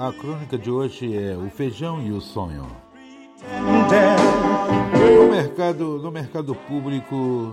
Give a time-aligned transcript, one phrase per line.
[0.00, 2.64] A crônica de hoje é o feijão e o sonho.
[4.92, 7.52] No mercado, no mercado público.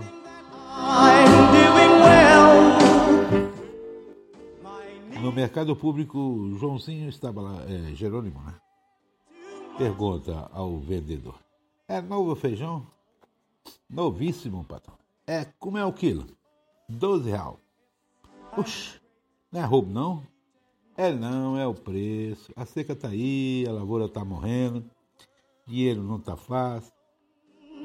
[5.20, 8.54] No mercado público, Joãozinho estava lá, é, Jerônimo, né?
[9.76, 11.34] Pergunta ao vendedor:
[11.88, 12.86] É novo feijão?
[13.90, 14.96] Novíssimo, patrão.
[15.26, 16.24] É, como é o quilo?
[16.88, 17.58] Doze real.
[18.56, 19.00] Oxe,
[19.50, 20.35] não é roubo não?
[20.98, 22.50] É não, é o preço.
[22.56, 24.82] A seca tá aí, a lavoura tá morrendo,
[25.66, 26.90] dinheiro não tá fácil.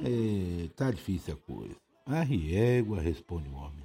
[0.01, 1.75] É, tá difícil a coisa.
[2.05, 3.83] A riégua, responde o homem.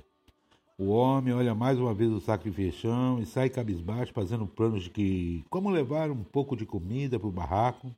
[0.79, 2.21] O homem olha mais uma vez o
[2.53, 7.29] feijão e sai cabisbaixo, fazendo planos de que como levar um pouco de comida para
[7.29, 7.91] o barraco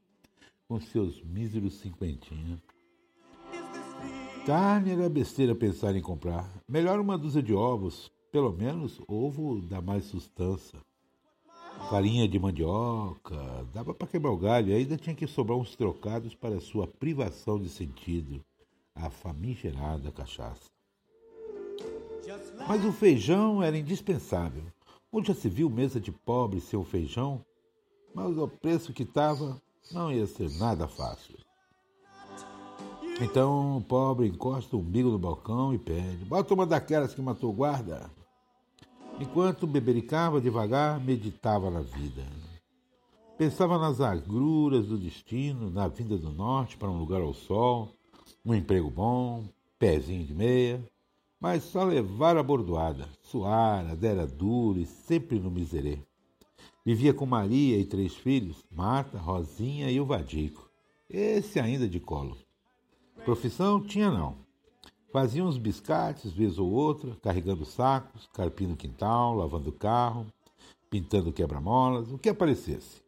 [0.66, 2.60] com seus míseros cinquentinhos.
[4.46, 6.50] Carne era besteira pensar em comprar.
[6.66, 8.10] Melhor uma dúzia de ovos.
[8.32, 10.78] Pelo menos ovo dá mais sustância
[11.88, 16.60] farinha de mandioca, dava para quebrar o galho, ainda tinha que sobrar uns trocados para
[16.60, 18.44] sua privação de sentido,
[18.94, 20.70] a famigerada cachaça.
[22.68, 24.64] Mas o feijão era indispensável.
[25.10, 27.42] Onde já se viu mesa de pobre sem o feijão?
[28.14, 31.38] Mas ao preço que estava, não ia ser nada fácil.
[33.18, 37.50] Então o pobre encosta o umbigo no balcão e pede: Bota uma daquelas que matou
[37.50, 38.10] o guarda.
[39.20, 42.24] Enquanto bebericava devagar, meditava na vida.
[43.36, 47.88] Pensava nas agruras do destino, na vinda do norte para um lugar ao sol,
[48.44, 49.44] um emprego bom,
[49.76, 50.80] pezinho de meia,
[51.40, 55.98] mas só levar a bordoada, suara, dera duro e sempre no miserê.
[56.84, 60.70] Vivia com Maria e três filhos, Marta, Rosinha e o Vadico,
[61.10, 62.36] esse ainda de colo.
[63.24, 64.36] Profissão tinha não,
[65.10, 70.26] Fazia uns biscates, vez ou outra, carregando sacos, carpindo quintal, lavando carro,
[70.90, 73.00] pintando quebra-molas, o que aparecesse.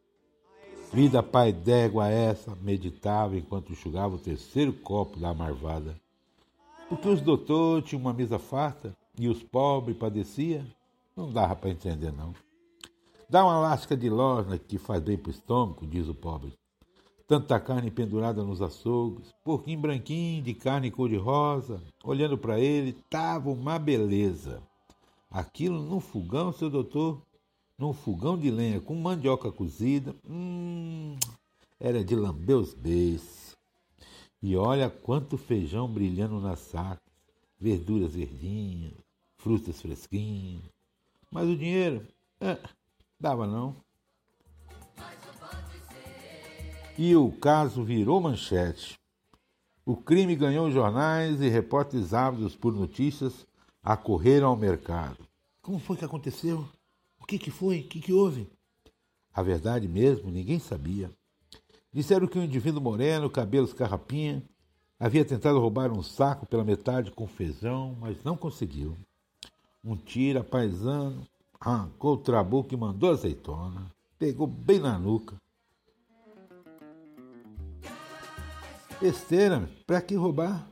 [0.91, 5.95] Vida pai d'égua essa, meditava enquanto enxugava o terceiro copo da marvada.
[6.89, 10.65] Porque os doutores tinham uma mesa farta e os pobres padeciam,
[11.15, 12.33] não dava para entender não.
[13.29, 16.51] Dá uma lasca de losna que faz bem para o estômago, diz o pobre
[17.31, 23.79] tanta carne pendurada nos açougues, porquinho branquinho de carne cor-de-rosa, olhando para ele, tava uma
[23.79, 24.61] beleza.
[25.29, 27.21] Aquilo num fogão, seu doutor,
[27.77, 31.15] num fogão de lenha com mandioca cozida, hum,
[31.79, 33.55] era de lamber os beijos.
[34.43, 37.13] E olha quanto feijão brilhando nas sacas,
[37.57, 38.95] verduras verdinhas,
[39.37, 40.63] frutas fresquinhas.
[41.31, 42.05] Mas o dinheiro,
[42.41, 42.57] é,
[43.17, 43.73] dava não.
[46.97, 48.99] E o caso virou manchete.
[49.85, 53.47] O crime ganhou jornais e repórteres ávidos por notícias
[53.83, 55.17] acorreram ao mercado.
[55.61, 56.67] Como foi que aconteceu?
[57.19, 57.79] O que, que foi?
[57.79, 58.47] O que, que houve?
[59.33, 61.09] A verdade mesmo, ninguém sabia.
[61.93, 64.43] Disseram que um indivíduo moreno, cabelos carrapinha,
[64.99, 68.95] havia tentado roubar um saco pela metade com feijão, mas não conseguiu.
[69.83, 71.25] Um tira paisano
[71.59, 73.91] arrancou o trabuco e mandou azeitona.
[74.17, 75.35] Pegou bem na nuca.
[79.01, 80.69] Besteira, para que roubar?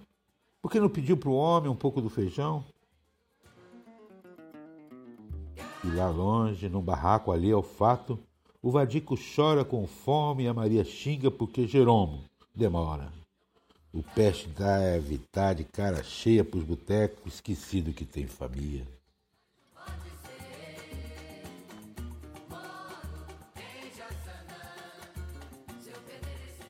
[0.62, 2.64] Por que não pediu para o homem um pouco do feijão?
[5.84, 8.20] E lá longe, num barraco ali ao fato,
[8.62, 12.24] o Vadico chora com fome e a Maria xinga porque Jeromo
[12.54, 13.12] demora.
[13.92, 18.86] O peste deve estar de cara cheia pros botecos, esquecido que tem família.